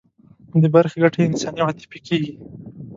د 0.61 0.63
برخې 0.75 0.97
ګټه 1.03 1.17
یې 1.21 1.27
انساني 1.29 1.59
او 1.61 1.67
عاطفي 1.69 1.99
کېږي. 2.07 2.33